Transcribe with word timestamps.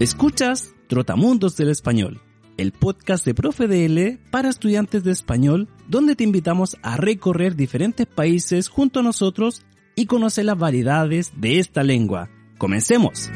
Escuchas 0.00 0.74
Trotamundos 0.86 1.58
del 1.58 1.68
Español, 1.68 2.22
el 2.56 2.72
podcast 2.72 3.22
de 3.26 3.34
Profe 3.34 3.68
DL 3.68 4.18
para 4.30 4.48
estudiantes 4.48 5.04
de 5.04 5.12
español, 5.12 5.68
donde 5.88 6.16
te 6.16 6.24
invitamos 6.24 6.78
a 6.82 6.96
recorrer 6.96 7.54
diferentes 7.54 8.06
países 8.06 8.70
junto 8.70 9.00
a 9.00 9.02
nosotros 9.02 9.66
y 9.96 10.06
conocer 10.06 10.46
las 10.46 10.56
variedades 10.56 11.34
de 11.36 11.58
esta 11.58 11.82
lengua. 11.82 12.30
¡Comencemos! 12.56 13.28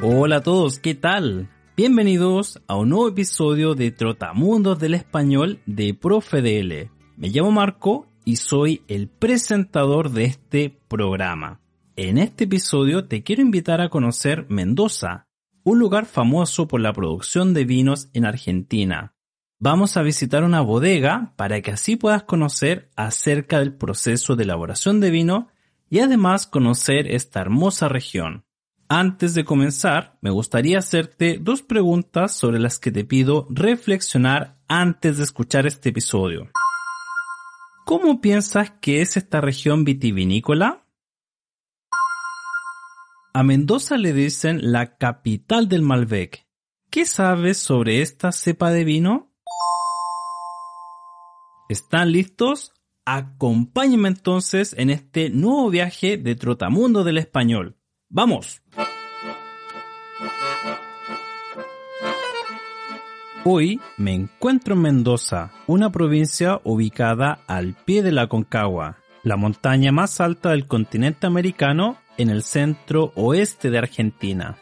Hola 0.00 0.36
a 0.36 0.42
todos, 0.42 0.78
¿qué 0.78 0.94
tal? 0.94 1.50
Bienvenidos 1.76 2.58
a 2.68 2.76
un 2.76 2.88
nuevo 2.88 3.08
episodio 3.08 3.74
de 3.74 3.90
Trotamundos 3.90 4.78
del 4.78 4.94
Español 4.94 5.60
de 5.66 5.92
Profe 5.92 6.40
DL. 6.40 6.90
Me 7.18 7.28
llamo 7.28 7.50
Marco 7.50 8.06
y 8.24 8.36
soy 8.36 8.80
el 8.88 9.08
presentador 9.08 10.10
de 10.10 10.24
este 10.24 10.74
programa. 10.88 11.60
En 11.96 12.16
este 12.16 12.44
episodio 12.44 13.04
te 13.06 13.22
quiero 13.22 13.42
invitar 13.42 13.82
a 13.82 13.90
conocer 13.90 14.46
Mendoza, 14.48 15.26
un 15.62 15.78
lugar 15.78 16.06
famoso 16.06 16.66
por 16.66 16.80
la 16.80 16.94
producción 16.94 17.52
de 17.52 17.66
vinos 17.66 18.08
en 18.14 18.24
Argentina. 18.24 19.14
Vamos 19.58 19.98
a 19.98 20.02
visitar 20.02 20.42
una 20.42 20.62
bodega 20.62 21.34
para 21.36 21.60
que 21.60 21.72
así 21.72 21.96
puedas 21.96 22.22
conocer 22.22 22.90
acerca 22.96 23.58
del 23.58 23.74
proceso 23.74 24.36
de 24.36 24.44
elaboración 24.44 25.00
de 25.00 25.10
vino 25.10 25.48
y 25.90 25.98
además 25.98 26.46
conocer 26.46 27.06
esta 27.08 27.42
hermosa 27.42 27.88
región. 27.88 28.46
Antes 28.88 29.34
de 29.34 29.44
comenzar, 29.44 30.16
me 30.22 30.30
gustaría 30.30 30.78
hacerte 30.78 31.38
dos 31.38 31.60
preguntas 31.60 32.32
sobre 32.32 32.58
las 32.58 32.78
que 32.78 32.90
te 32.90 33.04
pido 33.04 33.46
reflexionar 33.50 34.56
antes 34.66 35.18
de 35.18 35.24
escuchar 35.24 35.66
este 35.66 35.90
episodio. 35.90 36.50
¿Cómo 37.84 38.22
piensas 38.22 38.70
que 38.80 39.02
es 39.02 39.18
esta 39.18 39.42
región 39.42 39.84
vitivinícola? 39.84 40.81
A 43.34 43.44
Mendoza 43.44 43.96
le 43.96 44.12
dicen 44.12 44.72
la 44.72 44.98
capital 44.98 45.66
del 45.66 45.80
Malbec. 45.80 46.46
¿Qué 46.90 47.06
sabes 47.06 47.56
sobre 47.56 48.02
esta 48.02 48.30
cepa 48.30 48.70
de 48.70 48.84
vino? 48.84 49.32
¿Están 51.70 52.12
listos? 52.12 52.74
Acompáñenme 53.06 54.08
entonces 54.08 54.74
en 54.76 54.90
este 54.90 55.30
nuevo 55.30 55.70
viaje 55.70 56.18
de 56.18 56.34
Trotamundo 56.34 57.04
del 57.04 57.16
Español. 57.16 57.78
¡Vamos! 58.10 58.60
Hoy 63.44 63.80
me 63.96 64.12
encuentro 64.12 64.74
en 64.74 64.82
Mendoza, 64.82 65.52
una 65.66 65.90
provincia 65.90 66.60
ubicada 66.64 67.40
al 67.46 67.76
pie 67.86 68.02
de 68.02 68.12
la 68.12 68.26
Concagua, 68.26 68.98
la 69.22 69.38
montaña 69.38 69.90
más 69.90 70.20
alta 70.20 70.50
del 70.50 70.66
continente 70.66 71.26
americano 71.26 71.96
en 72.18 72.30
el 72.30 72.42
centro 72.42 73.12
oeste 73.14 73.70
de 73.70 73.78
Argentina. 73.78 74.58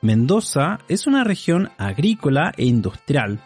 Mendoza 0.00 0.80
es 0.88 1.06
una 1.06 1.24
región 1.24 1.70
agrícola 1.78 2.52
e 2.56 2.66
industrial, 2.66 3.40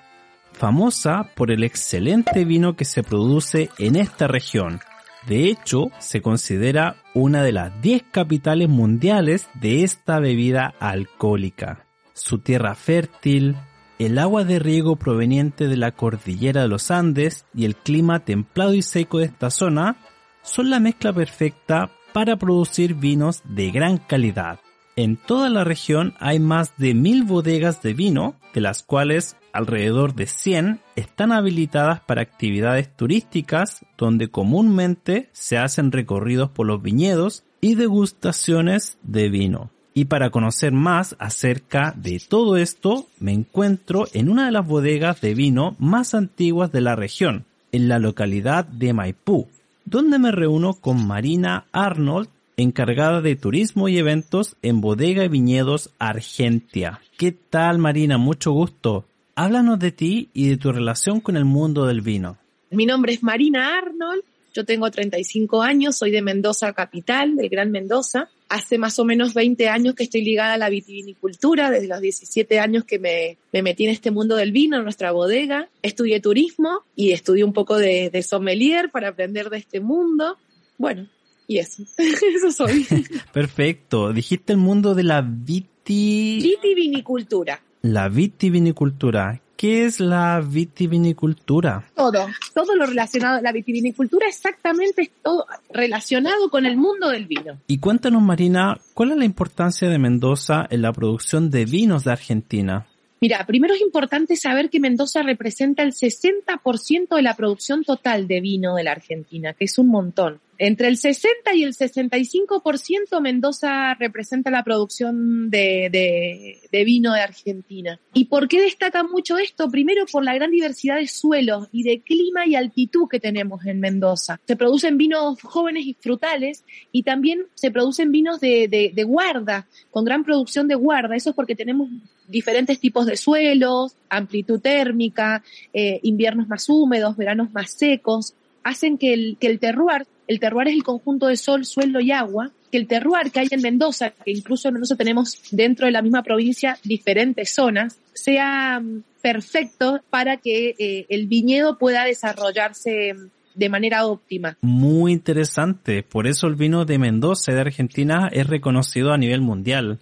famosa 0.53 1.31
por 1.37 1.51
el 1.53 1.63
excelente 1.63 2.45
vino 2.45 2.75
que 2.75 2.85
se 2.85 3.03
produce 3.03 3.71
en 3.79 3.95
esta 3.95 4.27
región. 4.27 4.81
De 5.27 5.45
hecho, 5.45 5.87
se 5.99 6.21
considera 6.21 6.97
una 7.15 7.43
de 7.43 7.53
las 7.53 7.81
10 7.81 8.05
capitales 8.11 8.69
mundiales 8.69 9.49
de 9.55 9.85
esta 9.85 10.19
bebida 10.19 10.75
alcohólica. 10.81 11.87
Su 12.15 12.39
tierra 12.39 12.75
fértil, 12.75 13.57
el 13.99 14.19
agua 14.19 14.45
de 14.45 14.59
riego 14.59 14.97
proveniente 14.97 15.69
de 15.69 15.77
la 15.77 15.93
cordillera 15.93 16.63
de 16.63 16.69
los 16.69 16.91
Andes 16.91 17.47
y 17.55 17.65
el 17.65 17.77
clima 17.77 18.21
templado 18.21 18.75
y 18.75 18.83
seco 18.83 19.19
de 19.19 19.27
esta 19.27 19.51
zona 19.51 19.97
son 20.43 20.71
la 20.71 20.81
mezcla 20.81 21.13
perfecta 21.13 21.91
para 22.13 22.37
producir 22.37 22.95
vinos 22.95 23.43
de 23.45 23.71
gran 23.71 23.99
calidad. 23.99 24.61
En 24.97 25.17
toda 25.17 25.49
la 25.49 25.63
región 25.63 26.15
hay 26.19 26.41
más 26.41 26.77
de 26.77 26.93
mil 26.93 27.23
bodegas 27.23 27.83
de 27.83 27.95
vino, 27.95 28.35
de 28.53 28.61
las 28.61 28.83
cuales 28.83 29.37
alrededor 29.53 30.15
de 30.15 30.27
100 30.27 30.81
están 30.97 31.31
habilitadas 31.31 32.01
para 32.01 32.23
actividades 32.23 32.95
turísticas 32.97 33.85
donde 33.97 34.29
comúnmente 34.29 35.29
se 35.33 35.57
hacen 35.57 35.93
recorridos 35.93 36.51
por 36.51 36.67
los 36.67 36.83
viñedos 36.83 37.45
y 37.61 37.77
degustaciones 37.77 38.99
de 39.03 39.29
vino. 39.29 39.71
Y 39.95 40.07
para 40.07 40.31
conocer 40.31 40.73
más 40.73 41.17
acerca 41.19 41.93
de 41.97 42.21
todo 42.21 42.57
esto, 42.57 43.07
me 43.19 43.33
encuentro 43.33 44.07
en 44.13 44.29
una 44.29 44.47
de 44.47 44.53
las 44.53 44.67
bodegas 44.67 45.21
de 45.21 45.35
vino 45.35 45.77
más 45.79 46.15
antiguas 46.15 46.71
de 46.71 46.81
la 46.81 46.95
región, 46.95 47.47
en 47.73 47.89
la 47.89 47.99
localidad 47.99 48.65
de 48.65 48.93
Maipú, 48.93 49.49
donde 49.91 50.19
me 50.19 50.33
reúno 50.33 50.75
con 50.75 51.07
Marina 51.07 51.67
Arnold, 51.73 52.29
encargada 52.59 53.23
de 53.23 53.37
turismo 53.37 53.89
y 53.89 53.97
eventos 53.97 54.57
en 54.61 54.83
Bodega 54.83 55.25
y 55.25 55.29
Viñedos 55.29 55.91
Argentia. 55.99 57.01
¿Qué 57.17 57.33
tal 57.33 57.79
Marina? 57.79 58.19
Mucho 58.19 58.53
gusto. 58.53 59.07
Háblanos 59.35 59.79
de 59.79 59.93
ti 59.93 60.29
y 60.35 60.49
de 60.51 60.59
tu 60.59 60.73
relación 60.73 61.21
con 61.21 61.39
el 61.39 61.47
mundo 61.47 61.87
del 61.87 62.03
vino. 62.03 62.37
Mi 62.71 62.85
nombre 62.85 63.15
es 63.15 63.23
Marina 63.23 63.79
Arnold, 63.79 64.23
yo 64.53 64.67
tengo 64.67 64.91
35 64.91 65.63
años, 65.63 65.97
soy 65.97 66.11
de 66.11 66.21
Mendoza 66.21 66.75
Capital, 66.75 67.37
del 67.37 67.49
Gran 67.49 67.71
Mendoza. 67.71 68.29
Hace 68.49 68.79
más 68.79 68.99
o 68.99 69.05
menos 69.05 69.35
20 69.35 69.69
años 69.69 69.95
que 69.95 70.05
estoy 70.05 70.23
ligada 70.23 70.55
a 70.55 70.59
la 70.59 70.71
vitivinicultura, 70.71 71.71
desde 71.71 71.89
los 71.89 72.01
17 72.01 72.59
años 72.59 72.85
que 72.85 72.99
me, 72.99 73.37
me 73.53 73.63
metí 73.63 73.85
en 73.85 73.91
este 73.91 74.11
mundo 74.11 74.37
del 74.37 74.53
vino, 74.53 74.79
en 74.79 74.85
nuestra 74.85 75.13
bodega. 75.13 75.69
Estudié 75.83 76.21
turismo 76.21 76.83
y 76.97 77.13
estudié 77.13 77.45
un 77.45 77.53
poco 77.53 77.77
de, 77.77 78.11
de 78.11 78.23
sommelier 78.23 78.91
para 78.91 79.09
aprender 79.09 79.51
de 79.51 79.59
este 79.59 79.81
mundo. 79.81 80.39
Bueno, 80.79 81.09
y 81.49 81.59
eso, 81.59 81.83
eso 81.97 82.53
soy. 82.53 82.87
Perfecto, 83.33 84.13
dijiste 84.13 84.53
el 84.53 84.59
mundo 84.59 84.95
de 84.95 85.03
la 85.03 85.23
viti... 85.23 86.41
Vitivinicultura. 86.43 87.61
La 87.83 88.09
vitivinicultura. 88.09 89.41
¿Qué 89.59 89.87
es 89.87 89.99
la 89.99 90.41
vitivinicultura? 90.41 91.85
Todo, 91.97 92.29
todo 92.55 92.77
lo 92.77 92.87
relacionado, 92.87 93.43
la 93.43 93.51
vitivinicultura 93.51 94.29
exactamente 94.29 95.03
es 95.03 95.11
todo 95.21 95.47
relacionado 95.71 96.49
con 96.49 96.65
el 96.65 96.77
mundo 96.77 97.09
del 97.09 97.27
vino. 97.27 97.59
Y 97.67 97.79
cuéntanos, 97.79 98.23
Marina, 98.23 98.79
¿cuál 98.95 99.11
es 99.11 99.17
la 99.17 99.25
importancia 99.25 99.89
de 99.89 99.99
Mendoza 99.99 100.65
en 100.71 100.83
la 100.83 100.93
producción 100.93 101.51
de 101.51 101.65
vinos 101.65 102.05
de 102.05 102.13
Argentina? 102.13 102.87
Mira, 103.21 103.45
primero 103.49 103.75
es 103.75 103.81
importante 103.81 104.37
saber 104.37 104.71
que 104.71 104.79
Mendoza 104.79 105.23
representa 105.25 105.83
el 105.83 105.93
60% 105.93 107.17
de 107.17 107.23
la 107.23 107.35
producción 107.35 107.83
total 107.83 108.29
de 108.29 108.41
vino 108.41 108.77
de 108.77 108.85
la 108.85 108.93
Argentina, 108.93 109.55
que 109.55 109.65
es 109.65 109.77
un 109.77 109.89
montón. 109.89 110.39
Entre 110.61 110.89
el 110.89 110.97
60 110.97 111.55
y 111.55 111.63
el 111.63 111.73
65% 111.73 113.21
Mendoza 113.21 113.95
representa 113.95 114.51
la 114.51 114.65
producción 114.65 115.51
de, 115.51 115.89
de, 115.91 116.61
de, 116.71 116.85
vino 116.85 117.15
de 117.15 117.21
Argentina. 117.21 118.01
¿Y 118.13 118.25
por 118.25 118.49
qué 118.49 118.61
destaca 118.61 119.05
mucho 119.05 119.39
esto? 119.39 119.71
Primero 119.71 120.05
por 120.11 120.25
la 120.25 120.35
gran 120.35 120.51
diversidad 120.51 120.97
de 120.97 121.07
suelos 121.07 121.69
y 121.71 121.85
de 121.85 122.01
clima 122.01 122.45
y 122.45 122.57
altitud 122.57 123.09
que 123.09 123.21
tenemos 123.21 123.65
en 123.67 123.79
Mendoza. 123.79 124.41
Se 124.49 124.57
producen 124.57 124.99
vinos 124.99 125.41
jóvenes 125.43 125.87
y 125.87 125.95
frutales 125.95 126.65
y 126.91 127.05
también 127.05 127.47
se 127.55 127.71
producen 127.71 128.11
vinos 128.11 128.41
de, 128.41 128.67
de, 128.69 129.05
guarda, 129.05 129.69
con 129.93 130.05
gran 130.05 130.25
producción 130.25 130.67
de 130.67 130.75
guarda. 130.75 131.15
Eso 131.15 131.31
es 131.31 131.37
porque 131.37 131.55
tenemos 131.55 131.89
diferentes 132.27 132.81
tipos 132.81 133.07
de 133.07 133.17
suelos, 133.17 133.95
amplitud 134.09 134.61
térmica, 134.61 135.45
eh, 135.73 136.01
inviernos 136.03 136.49
más 136.49 136.69
húmedos, 136.69 137.17
veranos 137.17 137.53
más 137.53 137.71
secos, 137.71 138.35
hacen 138.65 138.99
que 138.99 139.15
el, 139.15 139.37
que 139.41 139.47
el 139.47 139.61
terroir, 139.61 140.07
el 140.29 140.39
terroir 140.39 140.69
es 140.69 140.75
el 140.75 140.85
conjunto 140.85 141.27
de 141.27 141.37
sol, 141.37 141.65
suelo 141.65 142.01
y 142.01 142.13
agua, 142.13 142.51
que 142.71 142.77
el 142.77 142.87
terroir 142.87 143.33
que 143.33 143.41
hay 143.41 143.49
en 143.51 143.63
Mendoza, 143.63 144.11
que 144.11 144.31
incluso 144.31 144.69
en 144.69 144.75
Mendoza 144.75 144.95
tenemos 144.95 145.41
dentro 145.51 145.87
de 145.87 145.93
la 145.93 146.03
misma 146.03 146.23
provincia 146.23 146.79
diferentes 146.85 147.55
zonas, 147.55 147.99
sea 148.13 148.79
mm, 148.79 149.03
perfecto 149.23 150.01
para 150.11 150.37
que 150.37 150.75
eh, 150.79 151.07
el 151.09 151.27
viñedo 151.27 151.79
pueda 151.79 152.05
desarrollarse 152.05 153.15
mm, 153.15 153.29
de 153.55 153.69
manera 153.71 154.07
óptima. 154.07 154.57
Muy 154.61 155.13
interesante, 155.13 156.03
por 156.03 156.27
eso 156.27 156.47
el 156.47 156.57
vino 156.57 156.85
de 156.85 156.99
Mendoza 156.99 157.53
de 157.53 157.61
Argentina 157.61 158.29
es 158.31 158.47
reconocido 158.47 159.13
a 159.13 159.19
nivel 159.19 159.41
mundial. 159.41 159.99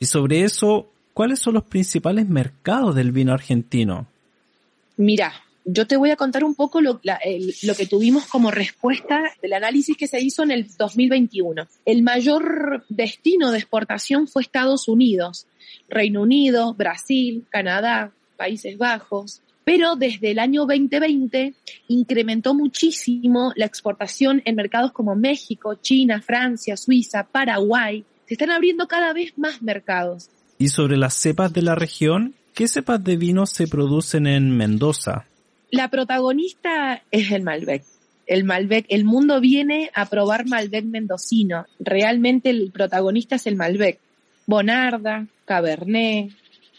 Y 0.00 0.06
sobre 0.06 0.42
eso, 0.42 0.90
¿cuáles 1.14 1.38
son 1.38 1.54
los 1.54 1.64
principales 1.64 2.28
mercados 2.28 2.96
del 2.96 3.12
vino 3.12 3.32
argentino? 3.32 4.06
Mira, 4.96 5.32
yo 5.70 5.86
te 5.86 5.98
voy 5.98 6.10
a 6.10 6.16
contar 6.16 6.44
un 6.44 6.54
poco 6.54 6.80
lo, 6.80 6.98
que 7.00 7.86
tuvimos 7.88 8.24
como 8.24 8.50
respuesta 8.50 9.20
del 9.42 9.52
análisis 9.52 9.98
que 9.98 10.06
se 10.06 10.18
hizo 10.18 10.42
en 10.42 10.50
el 10.50 10.66
2021. 10.78 11.68
El 11.84 12.02
mayor 12.02 12.86
destino 12.88 13.50
de 13.50 13.58
exportación 13.58 14.28
fue 14.28 14.42
Estados 14.42 14.88
Unidos, 14.88 15.46
Reino 15.90 16.22
Unido, 16.22 16.72
Brasil, 16.72 17.44
Canadá, 17.50 18.12
Países 18.38 18.78
Bajos. 18.78 19.42
Pero 19.64 19.96
desde 19.96 20.30
el 20.30 20.38
año 20.38 20.64
2020 20.64 21.52
incrementó 21.88 22.54
muchísimo 22.54 23.52
la 23.54 23.66
exportación 23.66 24.40
en 24.46 24.56
mercados 24.56 24.92
como 24.92 25.16
México, 25.16 25.74
China, 25.74 26.22
Francia, 26.22 26.78
Suiza, 26.78 27.24
Paraguay. 27.24 28.06
Se 28.26 28.34
están 28.34 28.50
abriendo 28.50 28.88
cada 28.88 29.12
vez 29.12 29.36
más 29.36 29.60
mercados. 29.60 30.30
Y 30.56 30.68
sobre 30.68 30.96
las 30.96 31.12
cepas 31.12 31.52
de 31.52 31.60
la 31.60 31.74
región, 31.74 32.34
¿qué 32.54 32.68
cepas 32.68 33.04
de 33.04 33.18
vino 33.18 33.44
se 33.44 33.66
producen 33.66 34.26
en 34.26 34.56
Mendoza? 34.56 35.27
La 35.70 35.88
protagonista 35.88 37.02
es 37.10 37.30
el 37.30 37.42
Malbec. 37.42 37.84
El 38.26 38.44
Malbec, 38.44 38.86
el 38.88 39.04
mundo 39.04 39.40
viene 39.40 39.90
a 39.94 40.06
probar 40.06 40.46
Malbec 40.46 40.84
mendocino. 40.84 41.66
Realmente 41.78 42.50
el 42.50 42.70
protagonista 42.72 43.36
es 43.36 43.46
el 43.46 43.56
Malbec. 43.56 43.98
Bonarda, 44.46 45.26
Cabernet, 45.44 46.30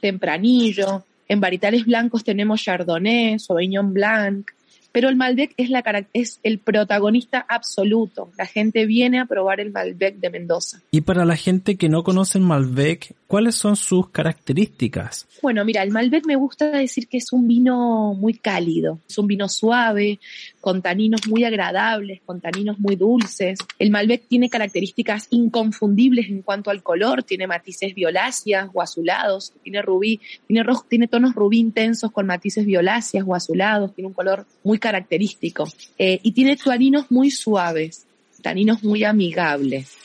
Tempranillo. 0.01 1.03
En 1.27 1.39
varitales 1.39 1.85
blancos 1.85 2.23
tenemos 2.23 2.63
Chardonnay, 2.63 3.37
Sauvignon 3.37 3.93
Blanc, 3.93 4.49
pero 4.91 5.09
el 5.09 5.15
Malbec 5.15 5.53
es, 5.57 5.69
la, 5.69 5.83
es 6.13 6.39
el 6.41 6.57
protagonista 6.59 7.45
absoluto. 7.47 8.31
La 8.37 8.45
gente 8.45 8.85
viene 8.85 9.19
a 9.19 9.25
probar 9.25 9.59
el 9.59 9.71
Malbec 9.71 10.15
de 10.15 10.29
Mendoza. 10.31 10.81
Y 10.91 11.01
para 11.01 11.25
la 11.25 11.35
gente 11.35 11.77
que 11.77 11.89
no 11.89 12.03
conoce 12.03 12.39
el 12.39 12.43
Malbec, 12.43 13.15
¿cuáles 13.29 13.55
son 13.55 13.75
sus 13.75 14.09
características? 14.09 15.27
Bueno, 15.43 15.63
mira, 15.63 15.83
el 15.83 15.91
Malbec 15.91 16.25
me 16.25 16.35
gusta 16.35 16.71
decir 16.71 17.07
que 17.07 17.17
es 17.17 17.31
un 17.31 17.47
vino 17.47 18.15
muy 18.15 18.33
cálido, 18.33 18.99
es 19.07 19.19
un 19.19 19.27
vino 19.27 19.47
suave, 19.47 20.19
con 20.59 20.81
taninos 20.81 21.27
muy 21.27 21.43
agradables, 21.43 22.21
con 22.25 22.41
taninos 22.41 22.79
muy 22.79 22.95
dulces. 22.95 23.59
El 23.77 23.91
Malbec 23.91 24.27
tiene 24.27 24.49
características 24.49 25.27
inconfundibles 25.29 26.27
en 26.27 26.41
cuanto 26.41 26.71
al 26.71 26.81
color, 26.81 27.21
tiene 27.21 27.45
matices 27.45 27.93
violáceas 27.93 28.67
o 28.73 28.81
azulados, 28.81 29.53
tiene 29.61 29.83
rubí, 29.83 30.19
tiene 30.47 30.63
rojo, 30.63 30.87
tiene 30.89 31.07
tonos 31.07 31.35
rubí 31.35 31.59
intensos 31.59 32.11
con 32.11 32.25
matices 32.25 32.65
violáceas 32.65 33.23
o 33.27 33.35
azulados, 33.35 33.93
tiene 33.93 34.07
un 34.07 34.15
color 34.15 34.47
muy 34.63 34.79
característico 34.79 35.69
eh, 35.99 36.19
y 36.23 36.31
tiene 36.31 36.57
taninos 36.57 37.11
muy 37.11 37.29
suaves, 37.29 38.07
taninos 38.41 38.83
muy 38.83 39.03
amigables. 39.03 39.95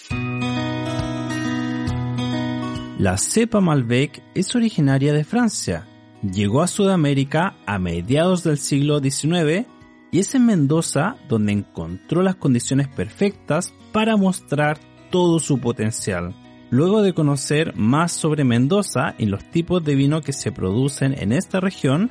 La 3.04 3.18
cepa 3.18 3.60
Malbec 3.60 4.22
es 4.34 4.56
originaria 4.56 5.12
de 5.12 5.24
Francia. 5.24 5.86
Llegó 6.22 6.62
a 6.62 6.66
Sudamérica 6.66 7.54
a 7.66 7.78
mediados 7.78 8.44
del 8.44 8.56
siglo 8.56 8.98
XIX 8.98 9.66
y 10.10 10.20
es 10.20 10.34
en 10.34 10.46
Mendoza 10.46 11.16
donde 11.28 11.52
encontró 11.52 12.22
las 12.22 12.36
condiciones 12.36 12.88
perfectas 12.88 13.74
para 13.92 14.16
mostrar 14.16 14.78
todo 15.10 15.38
su 15.38 15.60
potencial. 15.60 16.34
Luego 16.70 17.02
de 17.02 17.12
conocer 17.12 17.76
más 17.76 18.10
sobre 18.10 18.42
Mendoza 18.42 19.14
y 19.18 19.26
los 19.26 19.44
tipos 19.50 19.84
de 19.84 19.96
vino 19.96 20.22
que 20.22 20.32
se 20.32 20.50
producen 20.50 21.12
en 21.12 21.32
esta 21.32 21.60
región, 21.60 22.10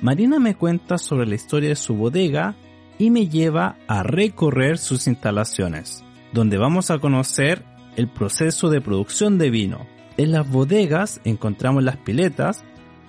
Marina 0.00 0.38
me 0.38 0.54
cuenta 0.54 0.96
sobre 0.96 1.26
la 1.26 1.34
historia 1.34 1.68
de 1.68 1.76
su 1.76 1.96
bodega 1.96 2.56
y 2.98 3.10
me 3.10 3.28
lleva 3.28 3.76
a 3.86 4.02
recorrer 4.04 4.78
sus 4.78 5.06
instalaciones, 5.06 6.02
donde 6.32 6.56
vamos 6.56 6.90
a 6.90 6.98
conocer 6.98 7.62
el 7.96 8.08
proceso 8.08 8.70
de 8.70 8.80
producción 8.80 9.36
de 9.36 9.50
vino. 9.50 9.86
En 10.20 10.32
las 10.32 10.46
bodegas 10.46 11.18
encontramos 11.24 11.82
las 11.82 11.96
piletas, 11.96 12.62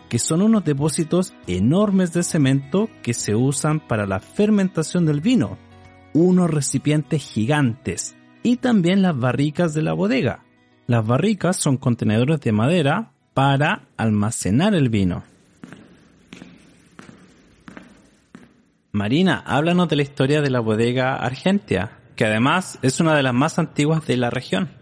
que 0.08 0.18
son 0.18 0.42
unos 0.42 0.64
depósitos 0.64 1.34
enormes 1.46 2.14
de 2.14 2.24
cemento 2.24 2.88
que 3.04 3.14
se 3.14 3.36
usan 3.36 3.82
para 3.82 4.06
la 4.06 4.22
fermentación 4.22 5.06
del 5.06 5.20
vino, 5.20 5.58
unos 6.14 6.50
recipientes 6.50 7.22
gigantes, 7.22 8.16
y 8.44 8.56
también 8.56 9.02
las 9.02 9.20
barricas 9.20 9.74
de 9.74 9.82
la 9.82 9.92
bodega. 9.92 10.46
Las 10.88 11.06
barricas 11.06 11.58
son 11.58 11.76
contenedores 11.76 12.40
de 12.40 12.54
madera 12.54 13.12
para 13.34 13.90
almacenar 13.98 14.74
el 14.74 14.88
vino. 14.88 15.24
Marina, 18.94 19.44
háblanos 19.46 19.90
de 19.90 19.98
la 19.98 20.04
historia 20.04 20.42
de 20.42 20.50
la 20.50 20.62
bodega 20.62 21.18
Argentia, 21.18 21.92
que 22.16 22.24
además 22.24 22.80
es 22.82 23.02
una 23.02 23.18
de 23.18 23.24
las 23.24 23.34
más 23.34 23.60
antiguas 23.60 24.08
de 24.08 24.16
la 24.16 24.30
región. 24.30 24.81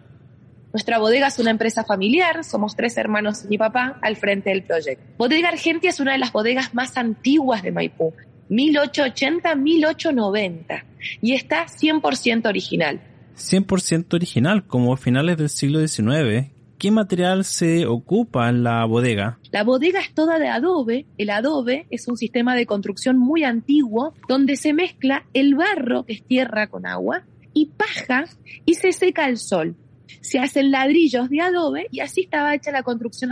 Nuestra 0.71 1.00
bodega 1.00 1.25
es 1.27 1.39
una 1.39 1.50
empresa 1.50 1.83
familiar, 1.83 2.44
somos 2.44 2.75
tres 2.75 2.95
hermanos 2.98 3.45
y 3.45 3.48
mi 3.48 3.57
papá 3.57 3.98
al 4.01 4.18
frente 4.18 4.51
del 4.51 4.62
proyecto. 4.63 5.04
Bodega 5.18 5.50
Argentia 5.50 5.89
es 5.89 6.00
una 6.00 6.12
de 6.12 6.19
las 6.19 6.31
bodegas 6.31 6.75
más 6.75 6.95
antiguas 6.95 7.63
de 7.63 7.71
Maipú, 7.71 8.13
1880-1890, 8.50 10.83
y 11.21 11.33
está 11.33 11.66
100% 11.66 12.48
original. 12.48 13.01
100% 13.36 14.13
original, 14.13 14.68
como 14.68 14.95
finales 14.95 15.38
del 15.38 15.50
siglo 15.50 15.86
XIX, 15.86 16.51
¿Qué 16.80 16.92
material 16.92 17.44
se 17.44 17.86
ocupa 17.88 18.48
en 18.48 18.63
la 18.63 18.86
bodega? 18.86 19.38
La 19.51 19.66
bodega 19.66 20.00
es 20.00 20.13
toda 20.13 20.39
de 20.39 20.48
adobe. 20.48 21.06
El 21.18 21.30
adobe 21.30 21.88
es 21.89 22.07
un 22.07 22.16
sistema 22.16 22.56
de 22.56 22.66
construcción 22.66 23.18
muy 23.18 23.44
antiguo 23.44 24.13
donde 24.30 24.56
se 24.56 24.71
mezcla 24.71 25.25
el 25.33 25.56
barro, 25.56 26.06
que 26.06 26.13
es 26.13 26.24
tierra 26.24 26.68
con 26.68 26.86
agua, 26.86 27.25
y 27.54 27.66
paja 27.66 28.24
y 28.66 28.75
se 28.75 28.94
seca 28.94 29.25
al 29.25 29.36
sol. 29.36 29.75
Se 30.21 30.39
hacen 30.39 30.71
ladrillos 30.71 31.29
de 31.29 31.41
adobe 31.41 31.88
y 31.91 32.00
así 32.00 32.21
estaba 32.21 32.56
hecha 32.56 32.71
la 32.71 32.83
construcción 32.83 33.31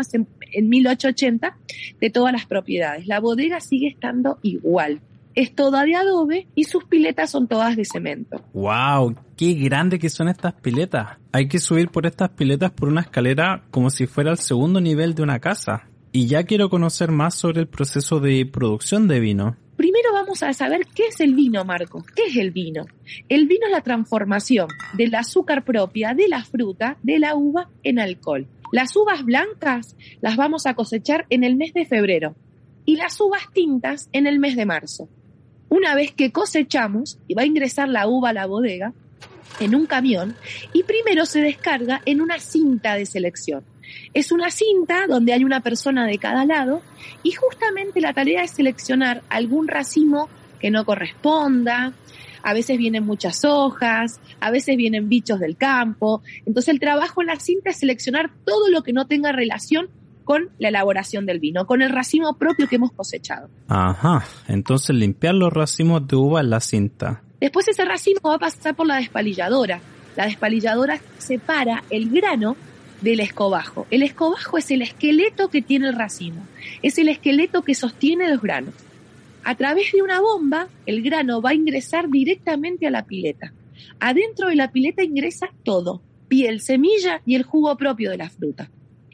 en 0.52 0.70
1880 0.70 1.58
de 2.00 2.10
todas 2.10 2.34
las 2.34 2.46
propiedades. 2.46 3.08
La 3.08 3.20
bodega 3.20 3.60
sigue 3.60 3.88
estando 3.88 4.40
igual 4.42 5.02
es 5.38 5.54
toda 5.54 5.84
de 5.84 5.96
adobe 5.96 6.48
y 6.56 6.64
sus 6.64 6.86
piletas 6.86 7.30
son 7.30 7.48
todas 7.48 7.76
de 7.76 7.86
cemento. 7.86 8.44
¡Wow! 8.54 9.16
¡Qué 9.36 9.54
grande 9.54 10.00
que 10.00 10.10
son 10.10 10.30
estas 10.30 10.54
piletas! 10.54 11.20
Hay 11.32 11.48
que 11.48 11.60
subir 11.60 11.90
por 11.90 12.08
estas 12.08 12.30
piletas 12.30 12.72
por 12.72 12.90
una 12.90 13.02
escalera 13.02 13.64
como 13.70 13.92
si 13.92 14.08
fuera 14.08 14.32
el 14.32 14.40
segundo 14.40 14.82
nivel 14.82 15.14
de 15.14 15.22
una 15.22 15.38
casa. 15.38 15.90
Y 16.12 16.26
ya 16.26 16.44
quiero 16.46 16.72
conocer 16.72 17.12
más 17.12 17.36
sobre 17.36 17.62
el 17.62 17.68
proceso 17.68 18.20
de 18.20 18.48
producción 18.48 19.08
de 19.08 19.20
vino. 19.20 19.58
Primero 19.78 20.12
vamos 20.12 20.42
a 20.42 20.54
saber 20.54 20.88
qué 20.88 21.06
es 21.06 21.20
el 21.20 21.36
vino, 21.36 21.64
Marco. 21.64 22.04
¿Qué 22.16 22.24
es 22.24 22.36
el 22.38 22.50
vino? 22.50 22.88
El 23.30 23.46
vino 23.46 23.68
es 23.68 23.72
la 23.72 23.82
transformación 23.82 24.68
del 24.94 25.14
azúcar 25.14 25.64
propia 25.64 26.16
de 26.16 26.28
la 26.28 26.44
fruta, 26.44 26.98
de 27.04 27.20
la 27.20 27.36
uva, 27.36 27.70
en 27.84 28.00
alcohol. 28.00 28.48
Las 28.72 28.96
uvas 28.96 29.24
blancas 29.24 29.96
las 30.20 30.36
vamos 30.36 30.66
a 30.66 30.74
cosechar 30.74 31.28
en 31.30 31.44
el 31.44 31.56
mes 31.56 31.76
de 31.76 31.86
febrero 31.86 32.36
y 32.86 32.96
las 32.96 33.22
uvas 33.22 33.44
tintas 33.54 34.10
en 34.14 34.26
el 34.26 34.40
mes 34.40 34.56
de 34.56 34.66
marzo. 34.66 35.10
Una 35.70 35.94
vez 35.94 36.12
que 36.12 36.32
cosechamos 36.32 37.20
va 37.38 37.44
a 37.44 37.46
ingresar 37.46 37.88
la 37.88 38.08
uva 38.08 38.30
a 38.30 38.34
la 38.34 38.48
bodega 38.48 38.94
en 39.60 39.76
un 39.76 39.86
camión 39.86 40.36
y 40.74 40.84
primero 40.84 41.28
se 41.28 41.42
descarga 41.42 42.02
en 42.06 42.22
una 42.22 42.40
cinta 42.40 42.96
de 42.96 43.06
selección. 43.06 43.64
Es 44.14 44.32
una 44.32 44.52
cinta 44.52 45.08
donde 45.08 45.34
hay 45.34 45.44
una 45.44 45.62
persona 45.62 46.06
de 46.06 46.18
cada 46.18 46.46
lado 46.46 46.82
y 47.24 47.32
justamente 47.32 48.02
la 48.02 48.14
tarea 48.14 48.44
es 48.44 48.52
seleccionar 48.52 49.24
algún 49.30 49.68
racimo 49.68 50.30
que 50.60 50.72
no 50.72 50.86
corresponda, 50.86 51.94
a 52.44 52.54
veces 52.54 52.78
vienen 52.78 53.06
muchas 53.06 53.44
hojas, 53.44 54.20
a 54.40 54.52
veces 54.52 54.78
vienen 54.78 55.10
bichos 55.10 55.40
del 55.40 55.58
campo. 55.58 56.22
Entonces 56.46 56.74
el 56.74 56.80
trabajo 56.80 57.22
en 57.22 57.28
la 57.28 57.40
cinta 57.40 57.72
es 57.72 57.80
seleccionar 57.80 58.32
todo 58.46 58.70
lo 58.70 58.84
que 58.84 58.94
no 58.94 59.06
tenga 59.06 59.32
relación 59.32 59.90
con 60.24 60.50
la 60.60 60.70
elaboración 60.70 61.26
del 61.26 61.40
vino, 61.40 61.66
con 61.66 61.82
el 61.82 61.90
racimo 61.90 62.38
propio 62.38 62.68
que 62.68 62.76
hemos 62.76 62.92
cosechado. 62.92 63.50
Ajá, 63.68 64.26
entonces 64.48 64.96
limpiar 64.96 65.36
los 65.36 65.54
racimos 65.54 66.08
de 66.08 66.16
uva 66.18 66.42
en 66.42 66.50
la 66.50 66.60
cinta. 66.60 67.22
Después 67.40 67.68
ese 67.68 67.86
racimo 67.86 68.20
va 68.26 68.36
a 68.36 68.40
pasar 68.40 68.76
por 68.76 68.88
la 68.88 68.96
despalilladora. 68.96 69.80
La 70.16 70.26
despalilladora 70.26 71.00
separa 71.18 71.84
el 71.90 72.10
grano 72.10 72.58
del 73.02 73.20
escobajo. 73.20 73.88
El 73.92 74.04
escobajo 74.04 74.58
es 74.58 74.72
el 74.72 74.82
esqueleto 74.82 75.50
que 75.50 75.62
tiene 75.62 75.88
el 75.88 75.96
racimo, 75.96 76.46
es 76.82 76.98
el 76.98 77.10
esqueleto 77.10 77.64
que 77.64 77.76
sostiene 77.76 78.30
los 78.30 78.42
granos. 78.42 78.74
A 79.44 79.56
través 79.56 79.92
de 79.94 80.02
una 80.02 80.20
bomba, 80.20 80.68
el 80.86 81.02
grano 81.02 81.42
va 81.42 81.52
a 81.52 81.56
ingresar 81.56 82.10
directamente 82.10 82.88
a 82.88 82.92
la 82.92 83.06
pileta. 83.06 83.54
Adentro 84.00 84.50
de 84.50 84.56
la 84.56 84.72
pileta 84.72 85.04
ingresa 85.04 85.50
todo, 85.64 86.02
piel, 86.28 86.60
semilla 86.62 87.22
y 87.26 87.36
el 87.36 87.44
jugo 87.44 87.78
propio 87.78 88.12
de 88.12 88.18
la 88.18 88.30
fruta. 88.30 88.70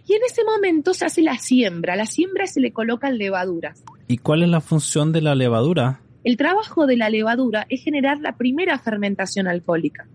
Y 0.05 0.13
en 0.13 0.21
ese 0.27 0.43
momento 0.43 0.93
se 0.93 1.05
hace 1.05 1.21
la 1.21 1.37
siembra. 1.37 1.95
La 1.95 2.05
siembra 2.05 2.47
se 2.47 2.59
le 2.59 2.73
colocan 2.73 3.17
levaduras. 3.17 3.83
¿Y 4.07 4.17
cuál 4.17 4.43
es 4.43 4.49
la 4.49 4.59
función 4.59 5.11
de 5.11 5.21
la 5.21 5.35
levadura? 5.35 6.01
El 6.23 6.37
trabajo 6.37 6.87
de 6.87 6.95
la 6.95 7.09
levadura 7.09 7.65
es 7.69 7.83
generar 7.83 8.19
la 8.19 8.37
primera 8.37 8.79
fermentación 8.79 9.47
alcohólica. 9.47 10.07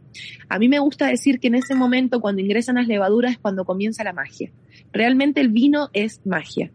A 0.49 0.59
mí 0.59 0.69
me 0.69 0.79
gusta 0.79 1.07
decir 1.07 1.39
que 1.39 1.49
en 1.49 1.55
ese 1.55 1.75
momento, 1.75 2.21
cuando 2.21 2.41
ingresan 2.41 2.77
las 2.77 2.89
levaduras, 2.89 3.33
es 3.33 3.39
cuando 3.39 3.67
comienza 3.67 4.05
la 4.05 4.15
magia. 4.15 4.51
Realmente 4.93 5.41
el 5.41 5.49
vino 5.49 5.91
es 5.93 6.25
magia. 6.25 6.71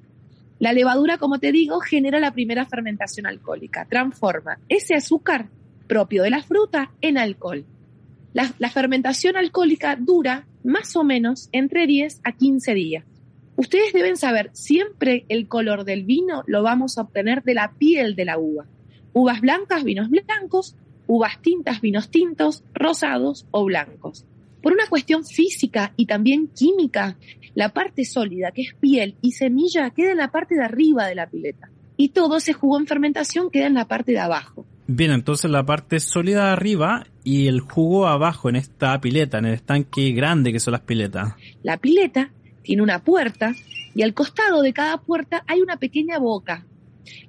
La 0.59 0.71
levadura, 0.71 1.17
como 1.17 1.39
te 1.39 1.51
digo, 1.51 1.79
genera 1.79 2.19
la 2.19 2.31
primera 2.31 2.65
fermentación 2.65 3.25
alcohólica, 3.25 3.85
transforma 3.89 4.59
ese 4.69 4.95
azúcar 4.95 5.47
propio 5.87 6.23
de 6.23 6.29
la 6.29 6.43
fruta 6.43 6.91
en 7.01 7.17
alcohol. 7.17 7.65
La, 8.33 8.69
fermentación 8.69 9.35
alcohólica 9.35 9.95
dura 9.95 10.47
más 10.63 10.95
o 10.95 11.03
menos 11.03 11.49
entre 11.51 11.85
10 11.85 12.21
a 12.23 12.31
15 12.31 12.73
días. 12.73 13.05
Ustedes 13.55 13.93
deben 13.93 14.17
saber, 14.17 14.49
siempre 14.53 15.25
el 15.29 15.47
color 15.47 15.85
del 15.85 16.03
vino 16.03 16.43
lo 16.47 16.63
vamos 16.63 16.97
a 16.97 17.01
obtener 17.01 17.43
de 17.43 17.53
la 17.53 17.73
piel 17.73 18.15
de 18.15 18.25
la 18.25 18.39
uva. 18.39 18.65
Uvas 19.13 19.41
blancas, 19.41 19.83
vinos 19.83 20.09
blancos, 20.09 20.75
uvas 21.07 21.41
tintas, 21.41 21.81
vinos 21.81 22.09
tintos, 22.09 22.63
rosados 22.73 23.45
o 23.51 23.65
blancos. 23.65 24.25
Por 24.61 24.73
una 24.73 24.87
cuestión 24.87 25.25
física 25.25 25.93
y 25.97 26.05
también 26.05 26.47
química, 26.47 27.17
la 27.53 27.69
parte 27.69 28.05
sólida, 28.05 28.51
que 28.51 28.63
es 28.63 28.73
piel 28.79 29.15
y 29.21 29.33
semilla, 29.33 29.89
queda 29.91 30.11
en 30.11 30.17
la 30.17 30.31
parte 30.31 30.55
de 30.55 30.63
arriba 30.63 31.05
de 31.05 31.15
la 31.15 31.27
pileta. 31.27 31.69
Y 31.97 32.09
todo 32.09 32.37
ese 32.37 32.53
jugo 32.53 32.79
en 32.79 32.87
fermentación 32.87 33.51
queda 33.51 33.67
en 33.67 33.75
la 33.75 33.87
parte 33.87 34.13
de 34.13 34.19
abajo. 34.19 34.65
Bien, 34.87 35.11
entonces 35.11 35.49
la 35.49 35.65
parte 35.65 35.99
sólida 35.99 36.51
arriba 36.51 37.05
y 37.23 37.47
el 37.47 37.61
jugo 37.61 38.07
abajo 38.07 38.49
en 38.49 38.57
esta 38.57 38.99
pileta, 38.99 39.37
en 39.37 39.45
el 39.45 39.53
estanque 39.53 40.11
grande 40.11 40.51
que 40.51 40.59
son 40.59 40.73
las 40.73 40.81
piletas. 40.81 41.35
La 41.61 41.77
pileta 41.77 42.31
tiene 42.63 42.81
una 42.81 42.99
puerta 42.99 43.53
y 43.95 44.01
al 44.01 44.13
costado 44.13 44.61
de 44.61 44.73
cada 44.73 44.97
puerta 44.97 45.43
hay 45.47 45.61
una 45.61 45.77
pequeña 45.77 46.17
boca. 46.17 46.65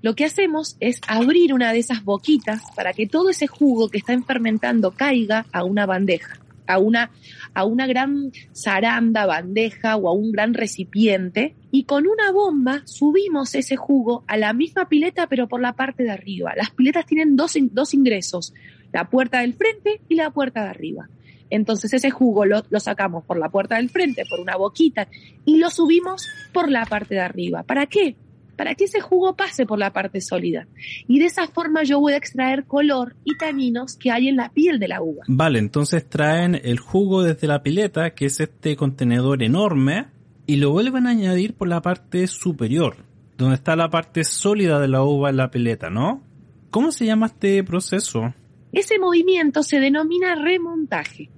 Lo 0.02 0.14
que 0.14 0.24
hacemos 0.24 0.76
es 0.80 1.00
abrir 1.06 1.52
una 1.52 1.72
de 1.72 1.78
esas 1.78 2.04
boquitas 2.04 2.62
para 2.76 2.92
que 2.92 3.06
todo 3.06 3.30
ese 3.30 3.46
jugo 3.46 3.88
que 3.88 3.98
está 3.98 4.20
fermentando 4.22 4.92
caiga 4.92 5.46
a 5.52 5.64
una 5.64 5.86
bandeja, 5.86 6.40
a 6.66 6.78
una, 6.78 7.10
a 7.54 7.64
una 7.64 7.86
gran 7.86 8.32
zaranda, 8.54 9.26
bandeja 9.26 9.96
o 9.96 10.08
a 10.08 10.12
un 10.12 10.32
gran 10.32 10.54
recipiente 10.54 11.54
y 11.70 11.84
con 11.84 12.06
una 12.06 12.30
bomba 12.32 12.82
subimos 12.84 13.54
ese 13.54 13.76
jugo 13.76 14.24
a 14.26 14.36
la 14.36 14.52
misma 14.52 14.88
pileta 14.88 15.26
pero 15.26 15.48
por 15.48 15.60
la 15.60 15.74
parte 15.74 16.04
de 16.04 16.10
arriba. 16.10 16.54
Las 16.56 16.70
piletas 16.70 17.06
tienen 17.06 17.36
dos, 17.36 17.54
dos 17.72 17.94
ingresos, 17.94 18.54
la 18.92 19.10
puerta 19.10 19.40
del 19.40 19.54
frente 19.54 20.00
y 20.08 20.14
la 20.14 20.30
puerta 20.30 20.62
de 20.62 20.70
arriba. 20.70 21.08
Entonces 21.50 21.92
ese 21.92 22.10
jugo 22.10 22.44
lo, 22.46 22.62
sacamos 22.80 23.24
por 23.24 23.38
la 23.38 23.48
puerta 23.48 23.76
del 23.76 23.90
frente, 23.90 24.24
por 24.28 24.40
una 24.40 24.56
boquita, 24.56 25.08
y 25.44 25.58
lo 25.58 25.70
subimos 25.70 26.26
por 26.52 26.70
la 26.70 26.84
parte 26.86 27.14
de 27.14 27.20
arriba. 27.20 27.62
¿Para 27.62 27.86
qué? 27.86 28.16
Para 28.56 28.74
que 28.74 28.84
ese 28.84 29.00
jugo 29.00 29.36
pase 29.36 29.66
por 29.66 29.78
la 29.78 29.92
parte 29.92 30.20
sólida. 30.20 30.66
Y 31.08 31.18
de 31.18 31.26
esa 31.26 31.46
forma 31.48 31.82
yo 31.82 32.00
voy 32.00 32.12
a 32.12 32.16
extraer 32.16 32.64
color 32.64 33.16
y 33.24 33.36
taninos 33.36 33.96
que 33.96 34.10
hay 34.10 34.28
en 34.28 34.36
la 34.36 34.50
piel 34.50 34.78
de 34.78 34.88
la 34.88 35.02
uva. 35.02 35.24
Vale, 35.26 35.58
entonces 35.58 36.08
traen 36.08 36.60
el 36.62 36.78
jugo 36.78 37.22
desde 37.22 37.46
la 37.46 37.62
pileta, 37.62 38.14
que 38.14 38.26
es 38.26 38.40
este 38.40 38.76
contenedor 38.76 39.42
enorme, 39.42 40.06
y 40.46 40.56
lo 40.56 40.70
vuelven 40.70 41.06
a 41.06 41.10
añadir 41.10 41.54
por 41.54 41.68
la 41.68 41.82
parte 41.82 42.26
superior, 42.26 42.96
donde 43.38 43.56
está 43.56 43.76
la 43.76 43.90
parte 43.90 44.24
sólida 44.24 44.78
de 44.78 44.88
la 44.88 45.02
uva 45.02 45.30
en 45.30 45.38
la 45.38 45.50
pileta, 45.50 45.90
¿no? 45.90 46.22
¿Cómo 46.70 46.92
se 46.92 47.06
llama 47.06 47.26
este 47.26 47.62
proceso? 47.64 48.34
Ese 48.72 48.98
movimiento 48.98 49.62
se 49.62 49.78
denomina 49.78 50.34
remontaje. 50.34 51.30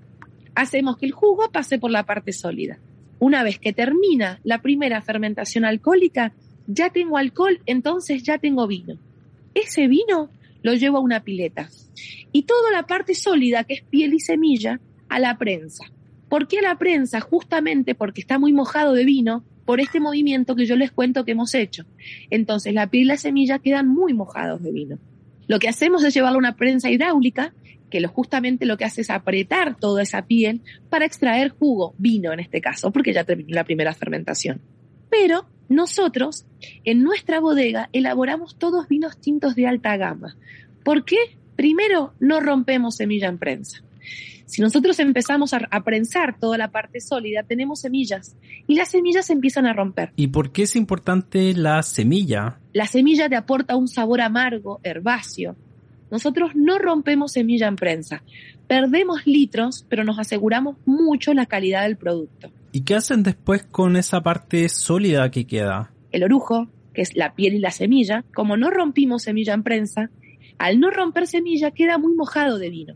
Hacemos 0.54 0.96
que 0.96 1.06
el 1.06 1.12
jugo 1.12 1.50
pase 1.52 1.78
por 1.78 1.90
la 1.90 2.04
parte 2.04 2.32
sólida. 2.32 2.78
Una 3.18 3.42
vez 3.42 3.58
que 3.58 3.73
termina 3.73 4.40
la 4.42 4.62
primera 4.62 5.00
fermentación 5.02 5.64
alcohólica, 5.64 6.32
ya 6.66 6.90
tengo 6.90 7.16
alcohol, 7.16 7.61
entonces 7.66 8.23
ya 8.23 8.38
tengo 8.38 8.66
vino. 8.66 8.99
Ese 9.54 9.87
vino 9.87 10.30
lo 10.62 10.75
llevo 10.75 10.99
a 10.99 11.00
una 11.00 11.23
pileta. 11.23 11.70
Y 12.32 12.42
toda 12.42 12.70
la 12.73 12.87
parte 12.87 13.14
sólida, 13.14 13.64
que 13.64 13.75
es 13.75 13.82
piel 13.82 14.14
y 14.14 14.20
semilla, 14.20 14.80
a 15.08 15.18
la 15.18 15.38
prensa. 15.38 15.85
¿Por 16.28 16.49
qué 16.49 16.58
a 16.58 16.62
la 16.62 16.78
prensa? 16.78 17.20
Justamente 17.20 17.94
porque 17.94 18.20
está 18.20 18.38
muy 18.38 18.52
mojado 18.52 18.94
de 18.94 19.04
vino 19.04 19.44
por 19.64 19.80
este 19.80 20.00
movimiento 20.00 20.56
que 20.56 20.66
yo 20.66 20.76
les 20.76 20.90
cuento 20.90 21.25
que 21.25 21.32
hemos 21.32 21.54
hecho. 21.54 21.85
Entonces 22.30 22.75
la 22.75 22.88
piel 22.88 23.04
y 23.04 23.06
la 23.06 23.16
semilla 23.16 23.58
quedan 23.58 23.88
muy 23.88 24.12
mojados 24.12 24.62
de 24.62 24.73
vino. 24.73 24.99
Lo 25.46 25.58
que 25.58 25.68
hacemos 25.68 26.04
es 26.04 26.14
llevarlo 26.14 26.37
a 26.37 26.40
una 26.40 26.56
prensa 26.56 26.90
hidráulica, 26.90 27.54
que 27.90 28.00
lo, 28.00 28.08
justamente 28.08 28.66
lo 28.66 28.76
que 28.76 28.85
hace 28.85 29.02
es 29.02 29.11
apretar 29.11 29.76
toda 29.78 30.02
esa 30.02 30.23
piel 30.23 30.62
para 30.90 31.06
extraer 31.06 31.50
jugo, 31.50 31.94
vino 31.99 32.32
en 32.32 32.40
este 32.40 32.61
caso, 32.61 32.90
porque 32.90 33.12
ya 33.12 33.25
terminó 33.25 33.54
la 33.54 33.64
primera 33.64 33.94
fermentación. 33.94 34.61
Pero 35.08 35.46
nosotros, 35.68 36.44
en 36.85 37.02
nuestra 37.02 37.40
bodega, 37.40 37.88
elaboramos 37.92 38.56
todos 38.56 38.88
vinos 38.88 39.18
tintos 39.18 39.54
de 39.54 39.66
alta 39.66 39.96
gama. 39.96 40.37
¿Por 40.85 41.04
qué? 41.04 41.16
Primero, 41.56 42.12
no 42.20 42.40
rompemos 42.40 42.96
semilla 42.96 43.28
en 43.28 43.38
prensa. 43.38 43.82
Si 44.46 44.62
nosotros 44.62 45.00
empezamos 45.00 45.52
a, 45.52 45.82
prensar 45.82 46.38
toda 46.38 46.56
la 46.56 46.70
parte 46.70 47.00
sólida, 47.00 47.42
tenemos 47.42 47.80
semillas 47.80 48.37
y 48.68 48.76
las 48.76 48.90
semillas 48.90 49.28
empiezan 49.30 49.66
a 49.66 49.73
romper. 49.73 50.12
¿Y 50.14 50.28
por 50.28 50.52
qué 50.52 50.62
es 50.62 50.76
importante 50.76 51.52
la 51.52 51.82
semilla? 51.82 52.61
La 52.73 52.87
semilla 52.87 53.28
te 53.28 53.35
aporta 53.35 53.75
un 53.75 53.88
sabor 53.88 54.20
amargo, 54.20 54.78
herbáceo. 54.85 55.56
Nosotros 56.12 56.52
no 56.54 56.78
rompemos 56.78 57.32
semilla 57.32 57.66
en 57.66 57.75
prensa. 57.75 58.23
Perdemos 58.68 59.26
litros, 59.26 59.85
pero 59.88 60.04
nos 60.04 60.20
aseguramos 60.20 60.76
mucho 60.87 61.35
la 61.35 61.46
calidad 61.46 61.82
del 61.82 61.96
producto. 61.96 62.50
¿Y 62.76 62.83
qué 62.83 62.95
hacen 62.95 63.23
después 63.23 63.62
con 63.62 63.97
esa 63.97 64.23
parte 64.23 64.68
sólida 64.68 65.30
que 65.30 65.47
queda? 65.47 65.95
El 66.12 66.25
orujo, 66.25 66.68
que 66.92 67.00
es 67.00 67.16
la 67.16 67.35
piel 67.35 67.54
y 67.54 67.59
la 67.59 67.71
semilla, 67.71 68.23
como 68.35 68.59
no 68.59 68.68
rompimos 68.68 69.23
semilla 69.23 69.54
en 69.54 69.62
prensa, 69.62 70.11
al 70.59 70.78
no 70.78 70.90
romper 70.90 71.26
semilla 71.26 71.71
queda 71.71 71.97
muy 71.97 72.14
mojado 72.14 72.59
de 72.59 72.68
vino. 72.68 72.95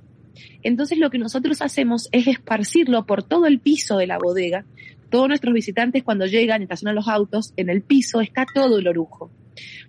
Entonces 0.62 0.98
lo 0.98 1.08
que 1.08 1.16
nosotros 1.16 1.62
hacemos 1.62 2.10
es 2.12 2.26
esparcirlo 2.26 3.06
por 3.06 3.22
todo 3.22 3.46
el 3.46 3.58
piso 3.58 3.96
de 3.96 4.06
la 4.06 4.18
bodega. 4.18 4.66
Todos 5.08 5.28
nuestros 5.28 5.54
visitantes 5.54 6.02
cuando 6.02 6.26
llegan 6.26 6.60
y 6.60 6.64
estacionan 6.64 6.96
los 6.96 7.08
autos, 7.08 7.54
en 7.56 7.70
el 7.70 7.80
piso 7.80 8.20
está 8.20 8.44
todo 8.54 8.80
el 8.80 8.86
orujo. 8.86 9.30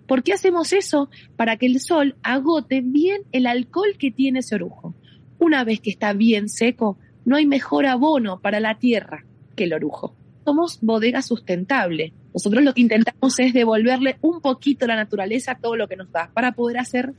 ¿Por 0.06 0.22
qué 0.22 0.32
hacemos 0.32 0.72
eso? 0.72 1.10
Para 1.36 1.58
que 1.58 1.66
el 1.66 1.80
sol 1.80 2.16
agote 2.22 2.80
bien 2.80 3.24
el 3.30 3.46
alcohol 3.46 3.98
que 3.98 4.10
tiene 4.10 4.38
ese 4.38 4.54
orujo. 4.54 4.94
Una 5.38 5.64
vez 5.64 5.80
que 5.80 5.90
está 5.90 6.14
bien 6.14 6.48
seco, 6.48 6.96
no 7.26 7.36
hay 7.36 7.44
mejor 7.44 7.84
abono 7.84 8.40
para 8.40 8.58
la 8.58 8.78
tierra 8.78 9.26
que 9.54 9.64
el 9.64 9.74
orujo. 9.74 10.14
Somos 10.44 10.78
bodega 10.80 11.22
sustentable. 11.22 12.12
Nosotros 12.34 12.64
lo 12.64 12.74
que 12.74 12.80
intentamos 12.80 13.38
es 13.38 13.52
devolverle 13.52 14.16
un 14.20 14.40
poquito 14.40 14.84
a 14.84 14.88
la 14.88 14.96
naturaleza 14.96 15.58
todo 15.60 15.76
lo 15.76 15.86
que 15.88 15.96
nos 15.96 16.10
da 16.10 16.30
para 16.32 16.52
poder 16.52 16.78
hacer 16.78 17.12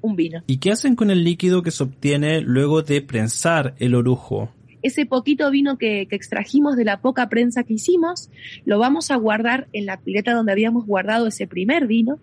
un 0.00 0.16
vino. 0.16 0.42
¿Y 0.46 0.58
qué 0.58 0.72
hacen 0.72 0.96
con 0.96 1.10
el 1.10 1.24
líquido 1.24 1.62
que 1.62 1.70
se 1.70 1.82
obtiene 1.82 2.40
luego 2.40 2.82
de 2.82 3.00
prensar 3.00 3.74
el 3.78 3.94
orujo? 3.94 4.50
Ese 4.82 5.06
poquito 5.06 5.50
vino 5.50 5.78
que, 5.78 6.06
extrajimos 6.10 6.76
de 6.76 6.84
la 6.84 7.00
poca 7.00 7.30
prensa 7.30 7.64
que 7.64 7.72
hicimos, 7.72 8.28
lo 8.66 8.78
vamos 8.78 9.10
a 9.10 9.16
guardar 9.16 9.66
en 9.72 9.86
la 9.86 9.98
pileta 9.98 10.34
donde 10.34 10.52
habíamos 10.52 10.84
guardado 10.84 11.26
ese 11.26 11.46
primer 11.46 11.86
vino. 11.86 12.18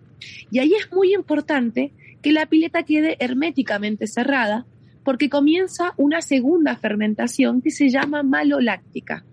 Y 0.52 0.60
ahí 0.60 0.72
es 0.74 0.92
muy 0.92 1.12
importante 1.12 1.90
que 2.22 2.30
la 2.30 2.46
pileta 2.46 2.84
quede 2.84 3.16
herméticamente 3.18 4.06
cerrada 4.06 4.64
porque 5.02 5.28
comienza 5.28 5.92
una 5.96 6.22
segunda 6.22 6.76
fermentación 6.76 7.62
que 7.62 7.72
se 7.72 7.88
llama 7.88 8.22
maloláctica. 8.22 9.24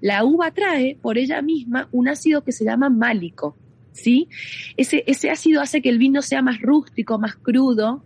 La 0.00 0.24
uva 0.24 0.50
trae 0.50 0.96
por 1.00 1.18
ella 1.18 1.42
misma 1.42 1.88
un 1.92 2.08
ácido 2.08 2.44
que 2.44 2.52
se 2.52 2.64
llama 2.64 2.90
málico. 2.90 3.56
¿sí? 3.96 4.28
Ese, 4.76 5.04
ese 5.06 5.30
ácido 5.30 5.60
hace 5.60 5.82
que 5.82 5.88
el 5.88 5.98
vino 5.98 6.22
sea 6.22 6.42
más 6.42 6.60
rústico, 6.60 7.18
más 7.18 7.36
crudo. 7.36 8.04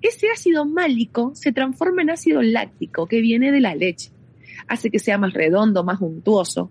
Ese 0.00 0.28
ácido 0.32 0.64
málico 0.64 1.32
se 1.34 1.52
transforma 1.52 2.02
en 2.02 2.10
ácido 2.10 2.40
láctico 2.40 3.06
que 3.06 3.20
viene 3.20 3.52
de 3.52 3.60
la 3.60 3.74
leche. 3.74 4.10
Hace 4.68 4.90
que 4.90 4.98
sea 4.98 5.18
más 5.18 5.34
redondo, 5.34 5.84
más 5.84 6.00
untuoso. 6.00 6.70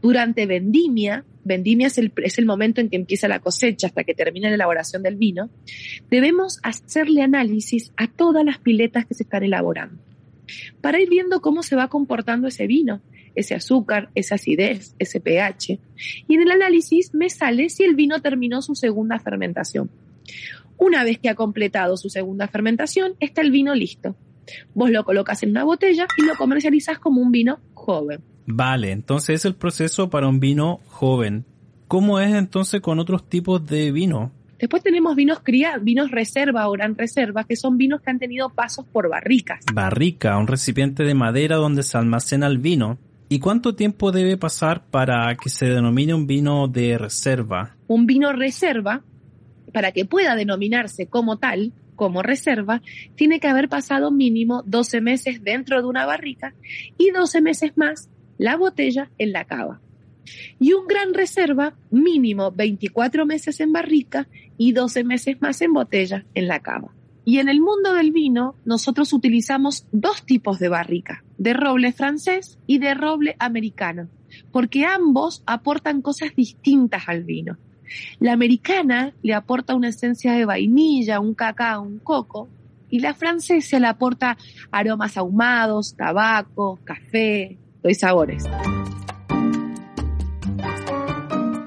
Durante 0.00 0.46
vendimia, 0.46 1.24
vendimia 1.44 1.88
es 1.88 1.98
el, 1.98 2.12
es 2.22 2.38
el 2.38 2.46
momento 2.46 2.80
en 2.80 2.88
que 2.88 2.96
empieza 2.96 3.28
la 3.28 3.40
cosecha 3.40 3.88
hasta 3.88 4.04
que 4.04 4.14
termina 4.14 4.48
la 4.48 4.54
elaboración 4.54 5.02
del 5.02 5.16
vino, 5.16 5.50
debemos 6.10 6.60
hacerle 6.62 7.22
análisis 7.22 7.92
a 7.96 8.06
todas 8.08 8.44
las 8.44 8.58
piletas 8.58 9.06
que 9.06 9.14
se 9.14 9.24
están 9.24 9.42
elaborando 9.42 10.05
para 10.80 11.00
ir 11.00 11.08
viendo 11.08 11.40
cómo 11.40 11.62
se 11.62 11.76
va 11.76 11.88
comportando 11.88 12.48
ese 12.48 12.66
vino 12.66 13.00
ese 13.36 13.54
azúcar, 13.54 14.10
esa 14.14 14.34
acidez, 14.34 14.96
ese 14.98 15.20
pH. 15.20 15.78
Y 16.26 16.34
en 16.34 16.40
el 16.40 16.50
análisis 16.50 17.14
me 17.14 17.30
sale 17.30 17.68
si 17.68 17.84
el 17.84 17.94
vino 17.94 18.20
terminó 18.20 18.62
su 18.62 18.74
segunda 18.74 19.20
fermentación. 19.20 19.90
Una 20.78 21.04
vez 21.04 21.18
que 21.18 21.28
ha 21.28 21.34
completado 21.34 21.96
su 21.96 22.08
segunda 22.10 22.48
fermentación, 22.48 23.14
está 23.20 23.42
el 23.42 23.50
vino 23.50 23.74
listo. 23.74 24.16
Vos 24.74 24.90
lo 24.90 25.04
colocas 25.04 25.42
en 25.42 25.50
una 25.50 25.64
botella 25.64 26.06
y 26.18 26.26
lo 26.26 26.34
comercializas 26.34 26.98
como 26.98 27.20
un 27.20 27.30
vino 27.30 27.60
joven. 27.74 28.20
Vale, 28.46 28.92
entonces 28.92 29.36
es 29.36 29.44
el 29.44 29.54
proceso 29.54 30.10
para 30.10 30.28
un 30.28 30.40
vino 30.40 30.80
joven. 30.86 31.44
¿Cómo 31.88 32.18
es 32.20 32.34
entonces 32.34 32.80
con 32.80 32.98
otros 32.98 33.28
tipos 33.28 33.64
de 33.66 33.92
vino? 33.92 34.32
Después 34.58 34.82
tenemos 34.82 35.14
vinos 35.16 35.40
criados, 35.42 35.84
vinos 35.84 36.10
reserva 36.10 36.68
o 36.68 36.72
gran 36.72 36.96
reserva, 36.96 37.44
que 37.44 37.56
son 37.56 37.76
vinos 37.76 38.00
que 38.00 38.10
han 38.10 38.18
tenido 38.18 38.48
pasos 38.50 38.86
por 38.86 39.08
barricas. 39.08 39.60
Barrica, 39.72 40.38
un 40.38 40.46
recipiente 40.46 41.04
de 41.04 41.14
madera 41.14 41.56
donde 41.56 41.82
se 41.82 41.98
almacena 41.98 42.46
el 42.46 42.58
vino. 42.58 42.98
¿Y 43.28 43.40
cuánto 43.40 43.74
tiempo 43.74 44.12
debe 44.12 44.36
pasar 44.36 44.84
para 44.86 45.34
que 45.36 45.48
se 45.48 45.66
denomine 45.66 46.14
un 46.14 46.26
vino 46.26 46.68
de 46.68 46.96
reserva? 46.96 47.76
Un 47.88 48.06
vino 48.06 48.32
reserva, 48.32 49.02
para 49.72 49.92
que 49.92 50.04
pueda 50.04 50.36
denominarse 50.36 51.08
como 51.08 51.38
tal, 51.38 51.72
como 51.96 52.22
reserva, 52.22 52.82
tiene 53.16 53.40
que 53.40 53.48
haber 53.48 53.68
pasado 53.68 54.10
mínimo 54.12 54.62
12 54.64 55.00
meses 55.00 55.42
dentro 55.42 55.80
de 55.80 55.88
una 55.88 56.06
barrica 56.06 56.54
y 56.96 57.10
12 57.10 57.40
meses 57.40 57.72
más 57.76 58.08
la 58.38 58.56
botella 58.56 59.10
en 59.18 59.32
la 59.32 59.44
cava. 59.44 59.80
Y 60.58 60.72
un 60.72 60.86
gran 60.86 61.14
reserva, 61.14 61.74
mínimo 61.90 62.50
24 62.52 63.26
meses 63.26 63.60
en 63.60 63.72
barrica 63.72 64.28
y 64.58 64.72
12 64.72 65.04
meses 65.04 65.40
más 65.40 65.60
en 65.62 65.72
botella 65.72 66.24
en 66.34 66.48
la 66.48 66.60
cava. 66.60 66.92
Y 67.24 67.38
en 67.40 67.48
el 67.48 67.60
mundo 67.60 67.92
del 67.92 68.12
vino, 68.12 68.54
nosotros 68.64 69.12
utilizamos 69.12 69.86
dos 69.90 70.24
tipos 70.24 70.58
de 70.58 70.68
barrica, 70.68 71.24
de 71.38 71.54
roble 71.54 71.92
francés 71.92 72.58
y 72.66 72.78
de 72.78 72.94
roble 72.94 73.36
americano. 73.38 74.08
porque 74.52 74.84
ambos 74.84 75.42
aportan 75.46 76.02
cosas 76.02 76.34
distintas 76.36 77.08
al 77.08 77.24
vino. 77.24 77.56
La 78.18 78.32
americana 78.32 79.14
le 79.22 79.32
aporta 79.32 79.74
una 79.74 79.88
esencia 79.88 80.32
de 80.32 80.44
vainilla, 80.44 81.20
un 81.20 81.32
cacao, 81.32 81.82
un 81.82 82.00
coco, 82.00 82.48
y 82.90 83.00
la 83.00 83.14
francesa 83.14 83.78
le 83.78 83.86
aporta 83.86 84.36
aromas 84.70 85.16
ahumados, 85.16 85.94
tabaco, 85.96 86.78
café, 86.84 87.56
y 87.88 87.94
sabores. 87.94 88.44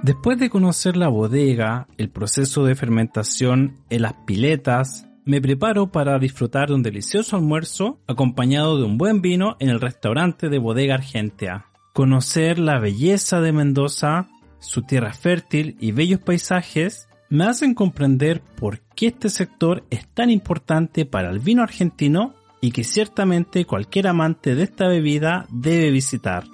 Después 0.10 0.40
de 0.40 0.50
conocer 0.50 0.98
la 0.98 1.08
bodega, 1.08 1.88
el 2.00 2.10
proceso 2.10 2.66
de 2.66 2.74
fermentación 2.74 3.78
en 3.92 4.02
las 4.02 4.14
piletas, 4.26 5.08
me 5.24 5.40
preparo 5.40 5.92
para 5.92 6.18
disfrutar 6.18 6.70
de 6.70 6.74
un 6.74 6.82
delicioso 6.82 7.36
almuerzo 7.36 8.00
acompañado 8.08 8.80
de 8.80 8.86
un 8.86 8.98
buen 8.98 9.22
vino 9.22 9.56
en 9.60 9.70
el 9.70 9.80
restaurante 9.80 10.50
de 10.50 10.58
Bodega 10.58 10.96
Argentea. 10.96 11.68
Conocer 11.94 12.58
la 12.58 12.80
belleza 12.80 13.40
de 13.40 13.52
Mendoza, 13.52 14.30
su 14.58 14.82
tierra 14.82 15.14
fértil 15.14 15.78
y 15.80 15.92
bellos 15.92 16.22
paisajes 16.22 17.08
me 17.30 17.44
hacen 17.44 17.76
comprender 17.76 18.42
por 18.42 18.80
qué 18.96 19.06
este 19.06 19.30
sector 19.30 19.84
es 19.92 20.08
tan 20.08 20.32
importante 20.32 21.06
para 21.06 21.30
el 21.30 21.38
vino 21.38 21.62
argentino 21.62 22.34
y 22.62 22.72
que 22.72 22.84
ciertamente 22.84 23.64
cualquier 23.66 24.08
amante 24.08 24.56
de 24.56 24.64
esta 24.64 24.88
bebida 24.88 25.46
debe 25.52 25.92
visitar. 25.92 26.46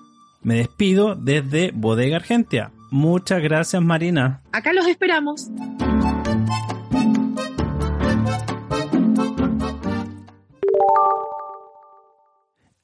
Me 0.43 0.55
despido 0.55 1.15
desde 1.15 1.71
Bodega 1.71 2.17
Argentea. 2.17 2.73
Muchas 2.95 3.43
gracias 3.43 3.83
Marina. 3.83 4.41
Acá 4.53 4.71
los 4.71 4.87
esperamos. 4.87 5.51